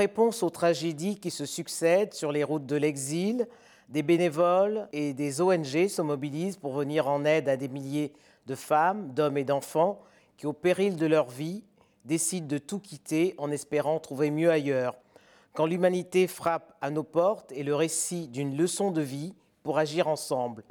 [0.00, 3.46] En réponse aux tragédies qui se succèdent sur les routes de l'exil,
[3.90, 8.14] des bénévoles et des ONG se mobilisent pour venir en aide à des milliers
[8.46, 10.00] de femmes, d'hommes et d'enfants
[10.38, 11.62] qui, au péril de leur vie,
[12.06, 14.96] décident de tout quitter en espérant trouver mieux ailleurs.
[15.52, 20.08] Quand l'humanité frappe à nos portes est le récit d'une leçon de vie pour agir
[20.08, 20.64] ensemble.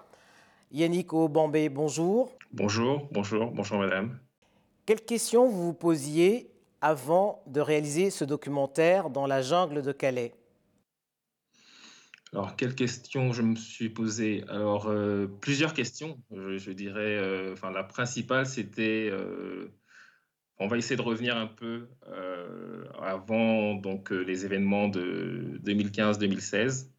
[0.71, 2.31] Yannick Obambé, bonjour.
[2.51, 4.17] Bonjour, bonjour, bonjour madame.
[4.87, 6.48] Quelles questions vous vous posiez
[6.81, 10.33] avant de réaliser ce documentaire dans la jungle de Calais
[12.33, 14.43] alors, quelles questions je me suis posées?
[14.49, 17.17] Alors, euh, plusieurs questions, je, dirais.
[17.17, 19.09] Euh, la principale, c'était.
[19.11, 19.73] Euh,
[20.59, 21.87] on va essayer de revenir un peu
[23.01, 26.89] avant donc, les événements de 2015-2016.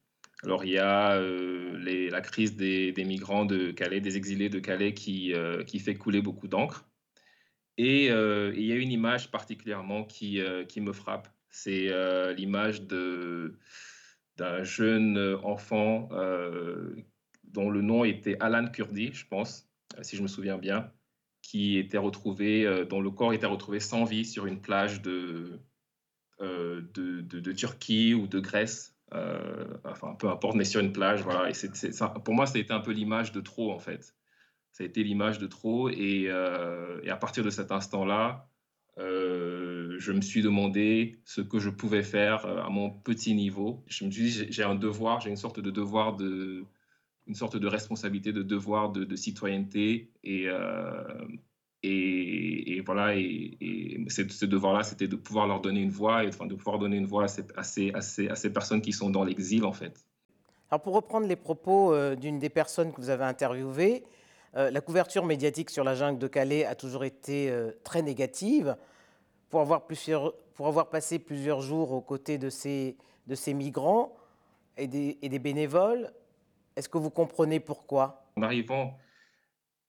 [0.43, 4.95] Alors, il y a la crise des, des, migrants de Calais, des exilés de Calais
[4.95, 5.35] qui,
[5.67, 6.90] qui fait couler beaucoup d'encre.
[7.83, 11.29] Et il y a une image particulièrement qui, qui me frappe.
[11.49, 11.89] C'est
[12.37, 13.57] l'image de
[14.41, 16.97] d'un jeune euh, enfant euh,
[17.45, 20.91] dont le nom était Alan Kurdi, je pense, euh, si je me souviens bien,
[21.43, 25.61] qui était retrouvé, dont le corps était retrouvé sans vie sur une plage de,
[27.57, 28.95] Turquie ou de Grèce,
[29.85, 31.25] enfin peu importe, mais sur une plage,
[32.25, 34.15] pour moi, ça a été un peu l'image de trop, en fait.
[34.73, 36.29] Ça a été l'image de trop, et,
[37.03, 38.49] et à partir de cet instant-là,
[40.01, 43.85] je me suis demandé ce que je pouvais faire euh, à mon petit niveau.
[43.87, 46.65] Je me suis dit, j'ai un devoir, j'ai une sorte de devoir de,
[47.27, 50.11] une sorte de responsabilité, de devoir de, citoyenneté.
[50.25, 51.03] Et, euh,
[52.85, 56.97] voilà, et, ce devoir-là, c'était de pouvoir leur donner une voix, enfin, de pouvoir donner
[56.97, 57.27] une voix
[57.57, 60.05] à, ces, personnes qui sont dans l'exil, en fait.
[60.71, 64.05] Alors, pour reprendre les propos euh, d'une des personnes que vous avez interviewées,
[64.55, 67.53] la couverture médiatique sur la jungle de Calais a toujours été
[67.85, 68.77] très négative
[69.51, 72.97] pour avoir, passé plusieurs jours aux côtés de ces,
[73.49, 74.17] migrants
[74.77, 76.11] et des, bénévoles.
[76.77, 78.33] Est-ce que vous comprenez pourquoi?
[78.37, 78.97] En arrivant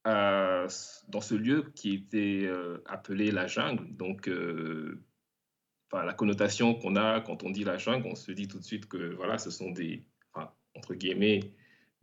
[0.08, 0.68] euh,
[1.10, 5.04] dans ce lieu qui était euh, appelé la jungle, donc euh,
[5.94, 8.88] la connotation qu'on a quand on dit la jungle, on se dit tout de suite
[8.88, 10.04] que voilà, ce sont des,
[10.76, 11.42] entre guillemets,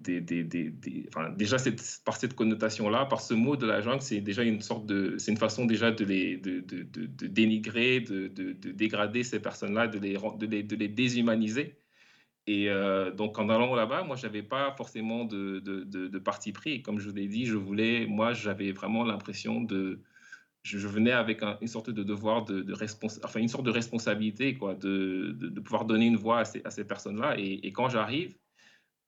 [0.01, 1.57] déjà
[2.05, 5.33] par cette connotation-là, par ce mot de la jungle, c'est déjà une sorte de, c'est
[5.33, 10.15] une façon déjà de les, de, de, de, dénigrer, de, dégrader ces personnes-là, de les,
[10.15, 11.79] de les, de les déshumaniser.
[12.47, 16.81] Et euh, donc en allant là-bas, moi j'avais pas forcément de, de, parti pris.
[16.81, 20.01] comme je vous l'ai dit, je voulais, moi j'avais vraiment l'impression de,
[20.63, 22.75] je, venais avec une sorte de devoir de, de
[23.25, 26.71] enfin une sorte de responsabilité, quoi, de, de, pouvoir donner une voix à ces, à
[26.71, 27.35] ces personnes-là.
[27.37, 28.35] Et quand j'arrive,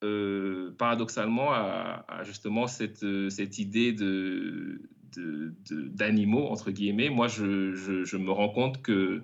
[0.03, 4.81] euh, paradoxalement à, justement cette, euh, cette idée de,
[5.71, 9.23] d'animaux, entre guillemets, moi, je, je, me rends compte qu'il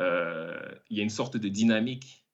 [0.00, 2.24] euh, y a une sorte de dynamique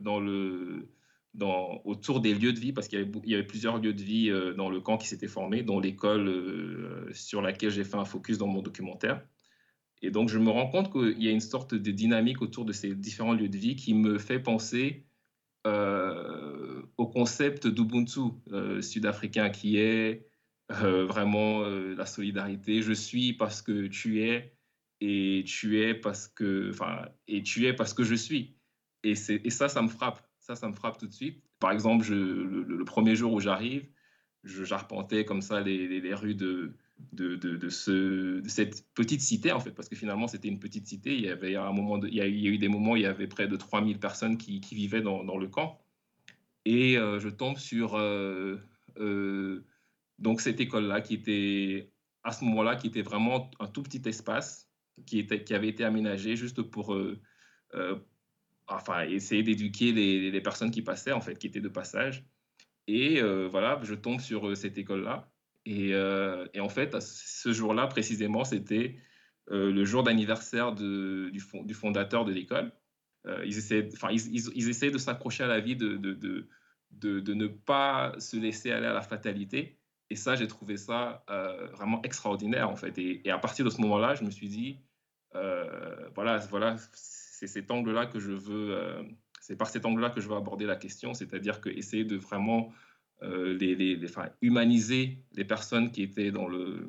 [0.00, 0.88] dans le,
[1.34, 4.30] dans, autour des lieux de vie, parce qu'il il y avait plusieurs lieux de vie
[4.56, 8.46] dans le camp qui s'étaient formés, dont l'école sur laquelle j'ai fait un focus dans
[8.46, 9.20] mon documentaire.
[10.00, 12.72] Et donc, je me rends compte qu'il y a une sorte de dynamique autour de
[12.72, 15.04] ces différents lieux de vie qui me fait penser
[15.66, 18.20] euh, au concept d'Ubuntu
[18.52, 20.26] euh, sud-africain qui est
[20.70, 22.82] euh, vraiment la solidarité.
[22.82, 24.54] Je suis parce que tu es
[25.00, 28.56] et tu es parce que, enfin, et tu es parce que je suis.
[29.02, 30.26] Et, et ça, ça me frappe.
[30.38, 31.42] Ça, ça me frappe tout de suite.
[31.58, 33.86] Par exemple, le, premier jour où j'arrive,
[34.44, 36.74] j'arpentais comme ça les, les rues de,
[37.12, 40.86] de, de, ce, de, cette petite cité, en fait, parce que finalement, c'était une petite
[40.86, 41.14] cité.
[41.14, 43.26] Il y, avait un moment il, y a, eu des moments où il y avait
[43.26, 45.80] près de 3000 personnes qui, vivaient dans, le camp.
[46.64, 48.58] Et euh, je tombe sur euh,
[48.98, 49.64] euh,
[50.18, 51.90] donc cette école-là, qui était,
[52.22, 54.68] à ce moment-là, qui était vraiment un tout petit espace
[55.06, 56.94] qui avait été aménagé juste pour
[58.68, 62.24] enfin, essayer d'éduquer les, les, personnes qui passaient, en fait, qui étaient de passage.
[62.86, 65.30] Et voilà, je tombe sur cette école-là.
[65.70, 68.96] Euh, et, en fait, ce jour-là, précisément, c'était
[69.50, 71.40] euh, le jour d'anniversaire du,
[71.72, 72.72] fondateur de l'école.
[73.26, 75.96] Euh, ils, essaient, ils, ils, de s'accrocher à la vie, de,
[77.00, 79.78] ne pas se laisser aller à la fatalité.
[80.08, 81.24] Et ça, j'ai trouvé ça
[81.72, 82.98] vraiment extraordinaire, en fait.
[82.98, 84.78] Et, et, à partir de ce moment-là, je me suis dit,
[85.32, 88.76] voilà, voilà c'est cet angle-là que je veux,
[89.40, 92.72] c'est par cet angle-là que je veux aborder la question, c'est-à-dire que essayer de vraiment
[93.22, 96.88] euh, les, les, enfin, humaniser les personnes qui étaient dans, le,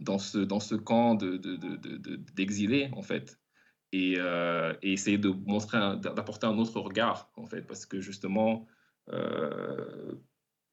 [0.00, 3.38] dans, ce, dans ce camp d'exilés, de, de, en fait,
[3.92, 8.66] et, euh, et, essayer de montrer, d'apporter un autre regard, en fait, parce que justement,
[9.12, 10.14] euh,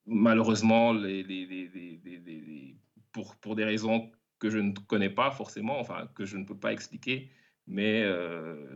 [0.07, 2.75] malheureusement, les, les,
[3.11, 4.09] pour, pour des raisons
[4.39, 7.29] que je ne connais pas forcément, enfin, que je ne peux pas expliquer,
[7.67, 8.03] mais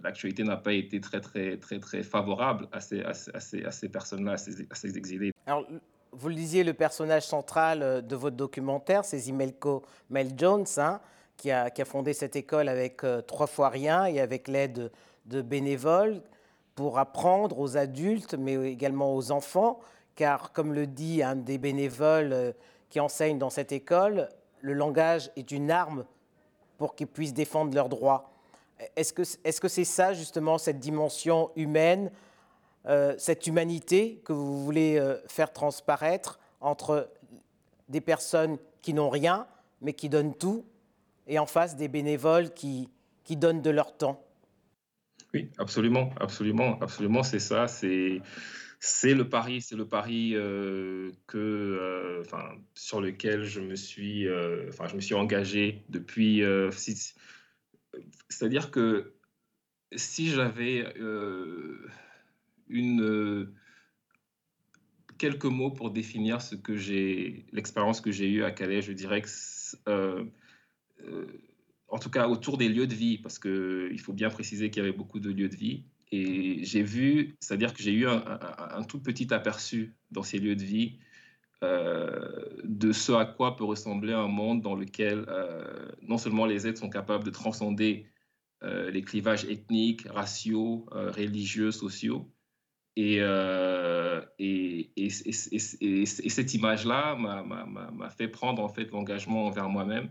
[0.03, 3.89] l'actualité n'a pas été très, très, très, très favorable à ces, à ces, à ces,
[3.89, 5.32] personnes-là, à ces exilés.
[5.45, 5.65] Alors,
[6.11, 11.01] vous le disiez, le personnage central de votre documentaire, c'est Zimelko Mel Jones, hein,
[11.37, 14.91] qui, a, fondé cette école avec trois fois rien et avec l'aide
[15.25, 16.21] de bénévoles
[16.75, 19.79] pour apprendre aux adultes, mais également aux enfants,
[20.15, 22.51] car comme le dit un des bénévoles euh,
[22.89, 24.29] qui enseigne dans cette école,
[24.61, 26.05] le langage est une arme
[26.77, 28.31] pour qu'ils puissent défendre leurs droits.
[28.95, 32.11] Est-ce que c'est -ce c'est ça justement, cette dimension humaine,
[32.85, 37.09] euh, cette humanité que vous voulez euh, faire transparaître entre
[37.87, 39.47] des personnes qui n'ont rien,
[39.81, 40.65] mais qui donnent tout,
[41.27, 42.89] et en face des bénévoles qui,
[43.23, 44.21] qui donnent de leur temps
[45.33, 47.67] oui, absolument, absolument, absolument, c'est ça.
[47.67, 48.21] C'est
[48.79, 54.27] c'est le pari, c'est le pari euh, que, enfin, sur lequel je me suis,
[54.69, 56.43] enfin, je me suis engagé depuis.
[58.29, 59.15] C'est-à-dire que
[59.95, 60.85] si j'avais
[62.67, 63.53] une
[65.17, 69.21] quelques mots pour définir ce que j'ai, l'expérience que j'ai eue à Calais, je dirais
[69.21, 69.29] que
[71.93, 74.85] en tout cas autour des lieux de vie, parce qu'il faut bien préciser qu'il y
[74.85, 75.83] avait beaucoup de lieux de vie.
[76.11, 80.63] Et j'ai vu, c'est-à-dire que j'ai eu un, tout petit aperçu dans ces lieux de
[80.63, 80.97] vie
[81.63, 86.67] euh, de ce à quoi peut ressembler un monde dans lequel euh, non seulement les
[86.67, 88.07] êtres sont capables de transcender
[88.63, 92.27] euh, les clivages ethniques, raciaux, religieux, sociaux.
[92.95, 93.17] Et,
[94.39, 95.65] et, et, et
[96.05, 100.09] cette image-là m'a fait prendre en fait l'engagement envers moi-même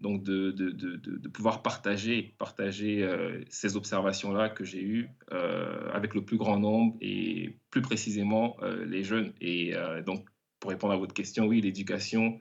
[0.00, 5.90] donc de, de, de, de, pouvoir partager, partager euh, ces observations-là que j'ai eues euh,
[5.92, 9.32] avec le plus grand nombre et plus précisément euh, les jeunes.
[9.40, 9.74] Et
[10.06, 10.28] donc,
[10.60, 12.38] pour répondre à votre question, oui, l'éducation,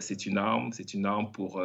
[0.00, 1.62] c'est une arme, c'est une arme pour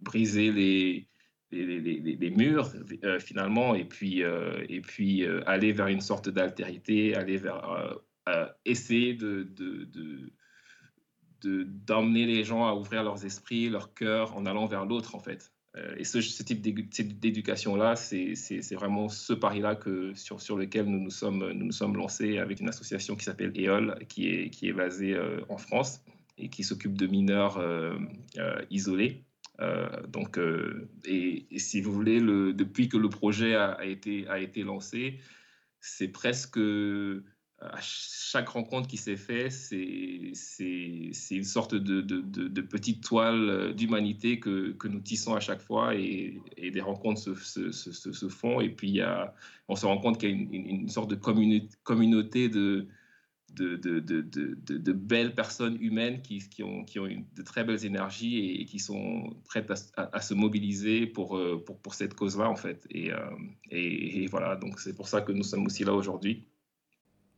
[0.00, 1.08] briser les,
[1.50, 2.72] les, murs
[3.20, 7.98] finalement et puis, et puis aller vers une sorte d'altérité, aller vers
[8.64, 10.32] essayer de, de
[11.44, 15.52] d'emmener les gens à ouvrir leurs esprits, leur cœur en allant vers l'autre, en fait.
[15.76, 16.60] Euh, et ce, type
[17.20, 18.34] d'éducation-là, c'est
[18.74, 22.60] vraiment ce pari-là que, sur, sur lequel nous nous, sommes, nous nous sommes lancés avec
[22.60, 26.00] une association qui s'appelle EOL, qui est, qui est basée euh, en France
[26.38, 27.98] et qui s'occupe de mineurs euh,
[28.70, 29.24] isolés.
[30.08, 30.38] Donc,
[31.04, 35.18] et, si vous voulez, le, depuis que le projet a, été, lancé,
[35.80, 36.58] c'est presque
[37.60, 40.32] à chaque rencontre qui s'est faite, c'est
[41.30, 46.80] une sorte de, petite toile euh, d'humanité que, nous tissons à chaque fois et, des
[46.80, 48.60] rencontres se, font.
[48.60, 49.00] Et puis,
[49.68, 52.86] on se rend compte qu'il y a une, sorte de communauté de,
[53.62, 59.70] de, belles personnes humaines qui, ont, ont de très belles énergies et, qui sont prêtes
[59.96, 62.86] à, se mobiliser pour, euh, pour, cette cause-là, en fait.
[62.94, 63.16] Euh,
[63.70, 66.46] et voilà, donc c'est pour ça que nous sommes aussi là aujourd'hui.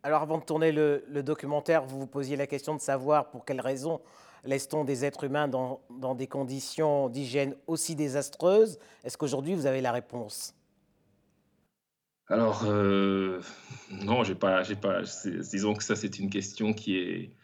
[0.03, 3.61] Alors avant de tourner le, documentaire, vous vous posiez la question de savoir pour quelles
[3.61, 4.01] raisons
[4.45, 9.93] laisse-t-on des êtres humains dans, des conditions d'hygiène aussi désastreuses Est-ce qu'aujourd'hui vous avez la
[9.93, 10.55] réponse?
[12.31, 13.41] Alors euh,
[13.91, 15.03] non, j'ai pas, j'ai pas.
[15.25, 17.35] Disons que ça c'est une question qui est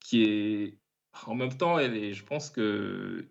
[0.00, 0.78] qui est
[1.26, 3.28] en même temps, elle je pense que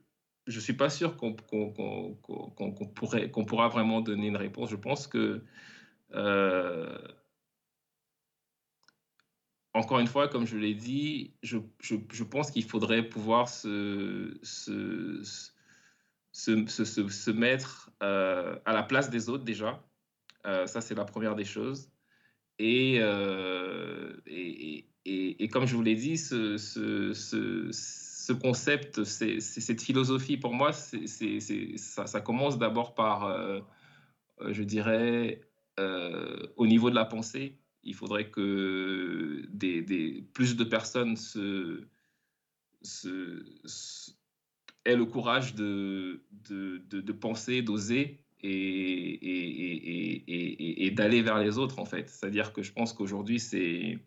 [0.48, 4.70] je suis pas sûr qu'on pourrait qu'on pourra vraiment donner une réponse.
[4.70, 5.42] Je pense que
[6.14, 6.98] euh,
[9.74, 11.58] encore une fois, comme je l'ai dit, je,
[12.24, 14.38] pense qu'il faudrait pouvoir se,
[16.38, 19.84] se, se mettre euh, à la place des autres déjà.
[20.46, 21.90] Euh, ça, c'est la première des choses.
[22.60, 22.96] Et,
[24.26, 30.38] et, et, et, comme je vous l'ai dit, ce, ce, ce, concept, c'est cette philosophie,
[30.38, 31.06] pour moi, c'est
[31.78, 33.32] ça, ça, commence d'abord par,
[34.42, 35.48] je dirais,
[35.80, 41.86] euh, au niveau de la pensée, il faudrait que des, plus de personnes se,
[44.88, 49.60] aient le courage de, de, penser, d'oser et,
[50.96, 52.10] d'aller vers les autres, en fait.
[52.10, 54.00] C'est-à-dire que je pense qu'aujourd'hui, c'est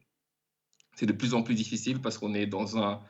[1.02, 3.00] de plus en plus difficile parce qu'on est dans un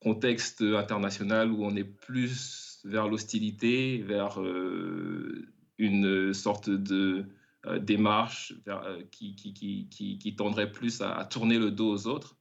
[0.00, 5.46] contexte international où on est plus vers l'hostilité, vers euh,
[5.78, 7.26] une sorte de
[7.66, 12.36] euh, démarche euh, qui, qui, qui, qui, tendrait plus à, tourner le dos aux autres.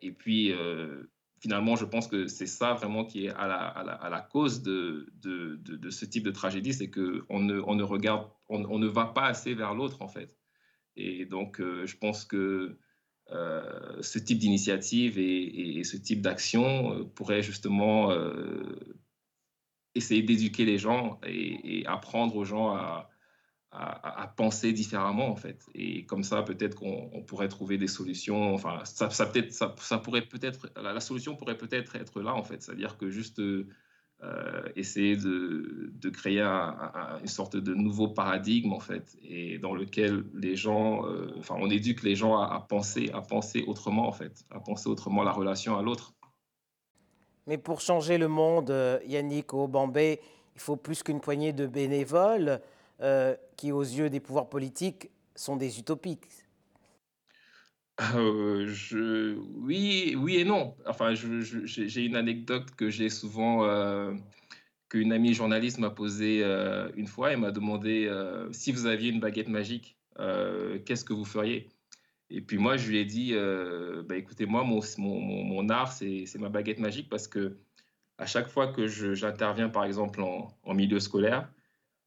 [0.00, 0.54] Et puis,
[1.38, 5.06] finalement, je pense que c'est ça vraiment qui est à la, cause de,
[5.90, 10.02] ce type de tragédie, c'est qu'on ne, regarde, on, ne va pas assez vers l'autre,
[10.02, 10.36] en fait.
[10.96, 12.78] Et donc, je pense que
[13.28, 18.12] ce type d'initiative et, et, ce type d'action pourrait justement
[19.96, 23.08] essayer d'éduquer les gens et, apprendre aux gens à,
[23.72, 25.66] à, penser différemment en fait.
[25.74, 28.54] Et comme ça, peut-être qu'on pourrait trouver des solutions.
[28.54, 32.42] Enfin, ça, ça peut-être, ça, ça, pourrait peut-être, la, solution pourrait peut-être être là en
[32.42, 32.62] fait.
[32.62, 33.40] C'est-à-dire que juste
[34.22, 40.24] euh, essayer de, de créer une sorte de nouveau paradigme en fait, et dans lequel
[40.32, 44.44] les gens, euh, enfin, on éduque les gens à, penser, à penser autrement en fait,
[44.50, 46.14] à penser autrement la relation à l'autre.
[47.46, 50.18] Mais pour changer le monde, euh, Yannick Obambé,
[50.54, 52.62] il faut plus qu'une poignée de bénévoles.
[53.02, 56.28] Euh, qui, aux yeux des pouvoirs politiques, sont des utopiques
[58.14, 59.36] euh, je...
[59.54, 60.74] oui, oui et non.
[60.86, 64.14] Enfin, j'ai une anecdote que j'ai souvent, euh,
[64.88, 66.42] qu'une amie journaliste m'a posée
[66.96, 67.32] une fois.
[67.32, 68.10] Elle m'a demandé
[68.52, 69.96] si vous aviez une baguette magique,
[70.84, 71.68] qu'est-ce que vous feriez?
[72.28, 73.34] Et puis moi, je lui ai dit,
[74.06, 77.56] bah, écoutez, moi, mon, mon, art, c'est ma baguette magique parce que
[78.18, 81.48] à chaque fois que j'interviens, par exemple, en milieu scolaire,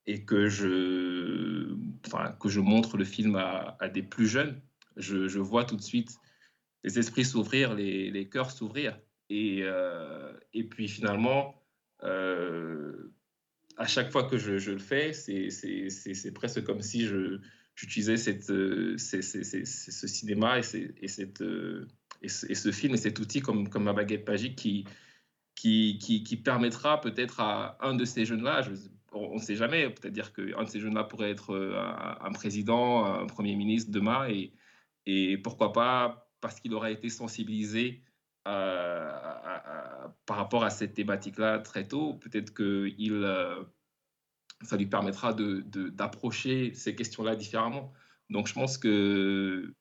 [0.06, 1.76] et que je,
[2.06, 4.62] enfin, que je montre le film à, des plus jeunes,
[4.98, 6.18] je, vois tout de suite
[6.84, 8.98] les esprits s'ouvrir, les, les, cœurs s'ouvrir.
[9.30, 11.62] Et, euh, et puis finalement,
[12.04, 13.14] euh,
[13.78, 17.08] à chaque fois que je, le fais, c'est presque comme si
[17.76, 21.44] j'utilisais cette, ce cinéma et, et, cette,
[22.22, 24.86] et, ce, film et cet outil comme, comme ma baguette magique qui,
[25.56, 28.64] qui, qui permettra peut-être à un de ces jeunes-là,
[29.12, 29.90] on ne sait jamais.
[29.90, 31.80] Peut-être qu'un de ces jeunes-là pourrait être euh,
[32.22, 34.54] un, président, un premier ministre demain, et,
[35.06, 38.04] et pourquoi pas parce qu'il aura été sensibilisé
[38.48, 39.12] euh,
[40.26, 42.14] par rapport à cette thématique-là très tôt.
[42.16, 43.64] Peut-être que il, euh,
[44.62, 47.92] ça lui permettra d'approcher de, ces questions-là différemment.
[48.30, 49.74] Donc je pense que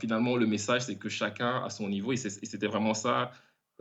[0.00, 3.30] finalement, le message, c'est que chacun à son niveau, et c'était vraiment ça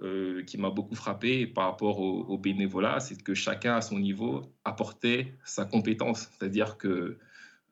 [0.02, 4.42] euh, qui m'a beaucoup frappé par rapport au, bénévolat, c'est que chacun à son niveau
[4.66, 6.30] apportait sa compétence.
[6.32, 7.18] C'est-à-dire que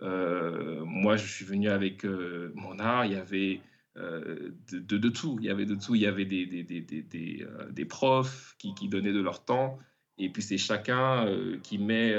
[0.02, 3.60] euh, moi, je suis venu avec euh, mon art, il y avait
[3.98, 5.38] de, tout.
[5.42, 5.96] Il y avait de tout.
[5.96, 9.78] Il y avait des, profs qui, donnaient de leur temps.
[10.18, 11.28] Et puis c'est chacun
[11.62, 12.16] qui met...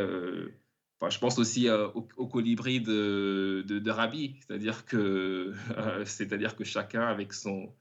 [1.00, 5.54] Enfin, je pense aussi au, au, colibri de, de, de Rabi, c'est-à-dire que,
[6.04, 7.72] c'est-à-dire que chacun avec son,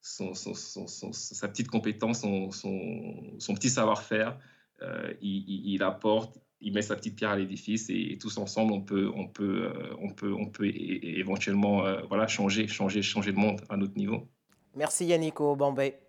[0.00, 4.38] son, sa petite compétence, son, petit savoir-faire.
[4.82, 9.10] Euh, il, apporte, il met sa petite pierre à l'édifice et, tous ensemble, on peut,
[9.14, 13.60] on peut, euh, on peut, on peut éventuellement euh, voilà, changer, changer, changer le monde
[13.68, 14.28] à notre niveau.
[14.74, 16.00] Merci Yannick Bambay.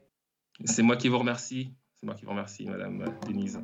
[0.63, 1.73] C'est moi qui vous remercie.
[1.99, 3.59] C'est moi qui vous remercie, Madame Denise.